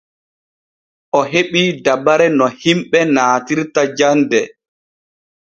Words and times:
O 1.17 1.19
heɓii 1.31 1.69
dabare 1.83 2.27
no 2.37 2.45
himɓe 2.61 2.99
naatirta 3.13 3.81
jande. 3.97 4.39